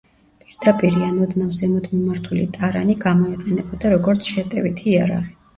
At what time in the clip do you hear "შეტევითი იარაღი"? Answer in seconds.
4.33-5.33